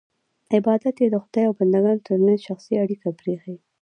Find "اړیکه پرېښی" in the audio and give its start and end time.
2.83-3.55